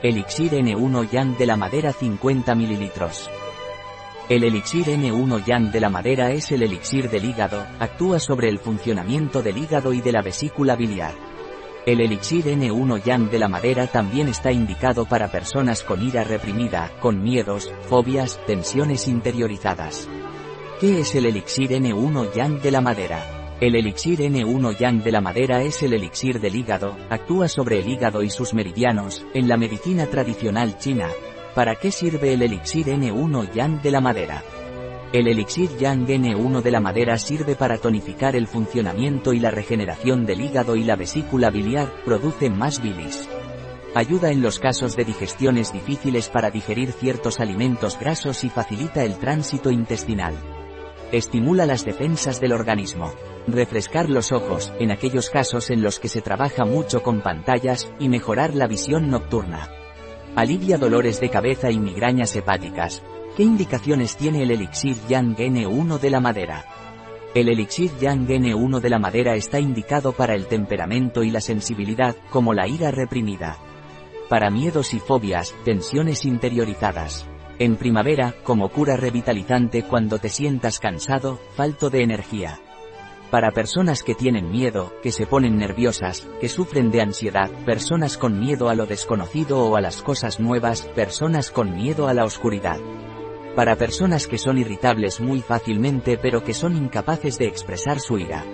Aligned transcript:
Elixir 0.00 0.52
N1 0.52 1.10
Yang 1.10 1.38
de 1.38 1.46
la 1.46 1.56
madera 1.56 1.92
50 1.92 2.54
ml. 2.54 2.90
El 4.28 4.44
elixir 4.44 4.86
N1 4.86 5.44
Yang 5.44 5.72
de 5.72 5.80
la 5.80 5.90
madera 5.90 6.30
es 6.30 6.52
el 6.52 6.62
elixir 6.62 7.10
del 7.10 7.24
hígado, 7.24 7.66
actúa 7.80 8.20
sobre 8.20 8.48
el 8.48 8.60
funcionamiento 8.60 9.42
del 9.42 9.58
hígado 9.58 9.92
y 9.92 10.00
de 10.00 10.12
la 10.12 10.22
vesícula 10.22 10.76
biliar. 10.76 11.14
El 11.84 12.00
elixir 12.00 12.44
N1 12.44 13.02
Yang 13.02 13.30
de 13.30 13.38
la 13.40 13.48
madera 13.48 13.88
también 13.88 14.28
está 14.28 14.52
indicado 14.52 15.04
para 15.04 15.32
personas 15.32 15.82
con 15.82 16.00
ira 16.06 16.22
reprimida, 16.22 16.92
con 17.00 17.20
miedos, 17.20 17.72
fobias, 17.88 18.38
tensiones 18.46 19.08
interiorizadas. 19.08 20.08
¿Qué 20.78 21.00
es 21.00 21.12
el 21.16 21.26
elixir 21.26 21.72
N1 21.72 22.34
Yang 22.34 22.62
de 22.62 22.70
la 22.70 22.80
madera? 22.80 23.37
El 23.60 23.74
elixir 23.74 24.20
N1 24.20 24.78
Yang 24.78 25.02
de 25.02 25.10
la 25.10 25.20
madera 25.20 25.62
es 25.62 25.82
el 25.82 25.92
elixir 25.92 26.38
del 26.38 26.54
hígado, 26.54 26.96
actúa 27.10 27.48
sobre 27.48 27.80
el 27.80 27.88
hígado 27.88 28.22
y 28.22 28.30
sus 28.30 28.54
meridianos, 28.54 29.26
en 29.34 29.48
la 29.48 29.56
medicina 29.56 30.06
tradicional 30.06 30.78
china. 30.78 31.08
¿Para 31.56 31.74
qué 31.74 31.90
sirve 31.90 32.34
el 32.34 32.42
elixir 32.42 32.86
N1 32.86 33.52
Yang 33.52 33.82
de 33.82 33.90
la 33.90 34.00
madera? 34.00 34.44
El 35.12 35.26
elixir 35.26 35.76
Yang 35.76 36.06
N1 36.06 36.62
de 36.62 36.70
la 36.70 36.78
madera 36.78 37.18
sirve 37.18 37.56
para 37.56 37.78
tonificar 37.78 38.36
el 38.36 38.46
funcionamiento 38.46 39.32
y 39.32 39.40
la 39.40 39.50
regeneración 39.50 40.24
del 40.24 40.40
hígado 40.40 40.76
y 40.76 40.84
la 40.84 40.94
vesícula 40.94 41.50
biliar, 41.50 41.92
produce 42.04 42.50
más 42.50 42.80
bilis. 42.80 43.28
Ayuda 43.92 44.30
en 44.30 44.40
los 44.40 44.60
casos 44.60 44.94
de 44.94 45.04
digestiones 45.04 45.72
difíciles 45.72 46.28
para 46.28 46.52
digerir 46.52 46.92
ciertos 46.92 47.40
alimentos 47.40 47.98
grasos 47.98 48.44
y 48.44 48.50
facilita 48.50 49.02
el 49.02 49.18
tránsito 49.18 49.72
intestinal. 49.72 50.57
Estimula 51.10 51.64
las 51.64 51.86
defensas 51.86 52.38
del 52.38 52.52
organismo. 52.52 53.14
Refrescar 53.46 54.10
los 54.10 54.30
ojos, 54.30 54.74
en 54.78 54.90
aquellos 54.90 55.30
casos 55.30 55.70
en 55.70 55.82
los 55.82 55.98
que 56.00 56.08
se 56.08 56.20
trabaja 56.20 56.66
mucho 56.66 57.02
con 57.02 57.22
pantallas, 57.22 57.90
y 57.98 58.10
mejorar 58.10 58.54
la 58.54 58.66
visión 58.66 59.08
nocturna. 59.08 59.70
Alivia 60.36 60.76
dolores 60.76 61.18
de 61.18 61.30
cabeza 61.30 61.70
y 61.70 61.78
migrañas 61.78 62.36
hepáticas. 62.36 63.02
¿Qué 63.38 63.42
indicaciones 63.42 64.16
tiene 64.16 64.42
el 64.42 64.50
elixir 64.50 64.96
Yang 65.08 65.36
N1 65.36 65.98
de 65.98 66.10
la 66.10 66.20
madera? 66.20 66.66
El 67.34 67.48
elixir 67.48 67.90
Yang 67.98 68.26
N1 68.28 68.80
de 68.80 68.90
la 68.90 68.98
madera 68.98 69.34
está 69.34 69.58
indicado 69.58 70.12
para 70.12 70.34
el 70.34 70.46
temperamento 70.46 71.22
y 71.22 71.30
la 71.30 71.40
sensibilidad, 71.40 72.16
como 72.30 72.52
la 72.52 72.68
ira 72.68 72.90
reprimida. 72.90 73.56
Para 74.28 74.50
miedos 74.50 74.92
y 74.92 75.00
fobias, 75.00 75.54
tensiones 75.64 76.26
interiorizadas. 76.26 77.26
En 77.58 77.74
primavera, 77.74 78.34
como 78.44 78.68
cura 78.68 78.96
revitalizante 78.96 79.82
cuando 79.82 80.18
te 80.18 80.28
sientas 80.28 80.78
cansado, 80.78 81.40
falto 81.56 81.90
de 81.90 82.02
energía. 82.04 82.60
Para 83.32 83.50
personas 83.50 84.04
que 84.04 84.14
tienen 84.14 84.50
miedo, 84.50 84.92
que 85.02 85.10
se 85.10 85.26
ponen 85.26 85.58
nerviosas, 85.58 86.26
que 86.40 86.48
sufren 86.48 86.92
de 86.92 87.02
ansiedad, 87.02 87.50
personas 87.66 88.16
con 88.16 88.38
miedo 88.38 88.68
a 88.68 88.76
lo 88.76 88.86
desconocido 88.86 89.66
o 89.66 89.76
a 89.76 89.80
las 89.80 90.02
cosas 90.02 90.38
nuevas, 90.38 90.82
personas 90.94 91.50
con 91.50 91.74
miedo 91.74 92.06
a 92.06 92.14
la 92.14 92.24
oscuridad. 92.24 92.78
Para 93.56 93.74
personas 93.74 94.28
que 94.28 94.38
son 94.38 94.56
irritables 94.56 95.20
muy 95.20 95.42
fácilmente 95.42 96.16
pero 96.16 96.44
que 96.44 96.54
son 96.54 96.76
incapaces 96.76 97.38
de 97.38 97.48
expresar 97.48 97.98
su 97.98 98.18
ira. 98.18 98.44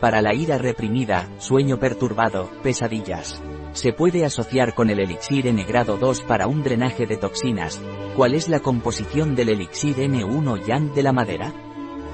Para 0.00 0.22
la 0.22 0.34
ira 0.34 0.56
reprimida, 0.56 1.28
sueño 1.36 1.78
perturbado, 1.78 2.50
pesadillas. 2.62 3.42
Se 3.74 3.92
puede 3.92 4.24
asociar 4.24 4.74
con 4.74 4.88
el 4.88 4.98
elixir 4.98 5.46
N 5.46 5.62
grado 5.64 5.98
2 5.98 6.22
para 6.22 6.46
un 6.46 6.62
drenaje 6.62 7.06
de 7.06 7.18
toxinas. 7.18 7.80
¿Cuál 8.16 8.34
es 8.34 8.48
la 8.48 8.60
composición 8.60 9.36
del 9.36 9.50
elixir 9.50 9.96
N1 9.96 10.66
Yang 10.66 10.94
de 10.94 11.02
la 11.02 11.12
madera? 11.12 11.52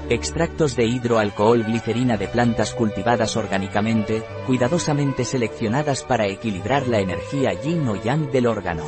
Extractos 0.09 0.75
de 0.75 0.85
hidroalcohol 0.85 1.65
glicerina 1.65 2.17
de 2.17 2.27
plantas 2.27 2.73
cultivadas 2.73 3.35
orgánicamente, 3.35 4.23
cuidadosamente 4.45 5.25
seleccionadas 5.25 6.03
para 6.03 6.27
equilibrar 6.27 6.87
la 6.87 6.99
energía 6.99 7.51
yin 7.61 7.87
o 7.87 7.95
yang 7.95 8.31
del 8.31 8.47
órgano. 8.47 8.85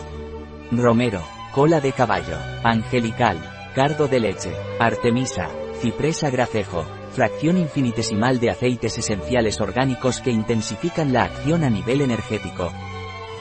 Romero, 0.72 1.22
cola 1.52 1.82
de 1.82 1.92
caballo, 1.92 2.38
angelical, 2.64 3.38
cardo 3.76 4.08
de 4.08 4.20
leche, 4.20 4.54
artemisa, 4.80 5.50
cipresa 5.82 6.30
gracejo, 6.30 6.86
fracción 7.12 7.58
infinitesimal 7.58 8.40
de 8.40 8.52
aceites 8.52 8.98
esenciales 8.98 9.60
orgánicos 9.60 10.22
que 10.22 10.32
intensifican 10.32 11.12
la 11.12 11.24
acción 11.24 11.64
a 11.64 11.70
nivel 11.70 12.02
energético. 12.02 12.72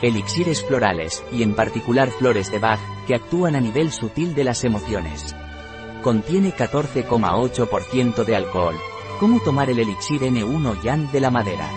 Elixires 0.02 0.64
florales, 0.64 1.24
y 1.32 1.42
en 1.42 1.54
particular 1.54 2.10
flores 2.10 2.50
de 2.50 2.58
Bach, 2.58 2.80
que 3.06 3.14
actúan 3.14 3.56
a 3.56 3.60
nivel 3.60 3.90
sutil 3.90 4.34
de 4.34 4.44
las 4.44 4.64
emociones. 4.64 5.34
Contiene 6.02 6.54
14,8% 6.54 8.24
de 8.24 8.36
alcohol. 8.36 8.76
¿Cómo 9.18 9.40
tomar 9.40 9.70
el 9.70 9.80
elixir 9.80 10.22
N1 10.22 10.82
Yang 10.82 11.10
de 11.10 11.20
la 11.20 11.30
madera? 11.30 11.68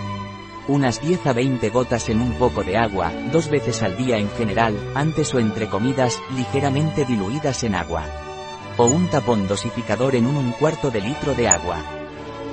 Unas 0.68 1.00
10 1.02 1.26
a 1.26 1.32
20 1.32 1.70
gotas 1.70 2.08
en 2.08 2.20
un 2.20 2.34
poco 2.34 2.62
de 2.62 2.76
agua, 2.76 3.12
dos 3.32 3.50
veces 3.50 3.82
al 3.82 3.96
día 3.96 4.18
en 4.18 4.30
general, 4.30 4.76
antes 4.94 5.34
o 5.34 5.40
entre 5.40 5.68
comidas, 5.68 6.20
ligeramente 6.36 7.04
diluidas 7.04 7.64
en 7.64 7.74
agua 7.74 8.04
o 8.76 8.86
un 8.86 9.08
tapón 9.08 9.46
dosificador 9.46 10.16
en 10.16 10.26
un, 10.26 10.36
un 10.36 10.52
cuarto 10.52 10.90
de 10.90 11.00
litro 11.00 11.34
de 11.34 11.48
agua. 11.48 11.78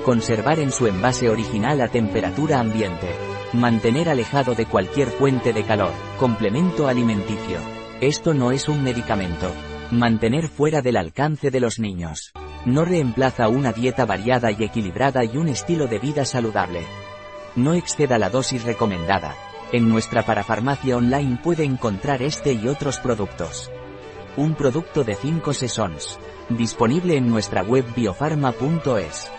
Conservar 0.04 0.60
en 0.60 0.72
su 0.72 0.88
envase 0.88 1.30
original 1.30 1.82
a 1.82 1.88
temperatura 1.88 2.60
ambiente. 2.60 3.29
Mantener 3.54 4.10
alejado 4.10 4.54
de 4.54 4.68
cualquier 4.68 5.08
fuente 5.08 5.54
de 5.54 5.64
calor. 5.64 5.92
Complemento 6.20 6.88
alimenticio. 6.88 7.58
Esto 8.00 8.36
no 8.36 8.52
es 8.52 8.70
un 8.70 8.84
medicamento. 8.84 9.52
Mantener 9.90 10.48
fuera 10.48 10.84
del 10.84 10.98
alcance 10.98 11.50
de 11.50 11.60
los 11.60 11.80
niños. 11.80 12.32
No 12.66 12.86
reemplaza 12.86 13.48
una 13.48 13.72
dieta 13.72 14.06
variada 14.06 14.52
y 14.52 14.64
equilibrada 14.64 15.24
y 15.26 15.36
un 15.36 15.48
estilo 15.48 15.88
de 15.88 15.98
vida 15.98 16.26
saludable. 16.26 16.84
No 17.56 17.74
exceda 17.74 18.20
la 18.20 18.30
dosis 18.30 18.64
recomendada. 18.66 19.36
En 19.72 19.90
nuestra 19.90 20.24
parafarmacia 20.24 20.96
online 20.96 21.40
puede 21.44 21.64
encontrar 21.64 22.22
este 22.22 22.54
y 22.54 22.68
otros 22.68 23.00
productos. 23.00 23.72
Un 24.38 24.54
producto 24.54 25.04
de 25.04 25.16
5 25.16 25.54
sesons. 25.54 26.20
Disponible 26.50 27.18
en 27.18 27.28
nuestra 27.28 27.64
web 27.64 27.84
biofarma.es. 27.96 29.32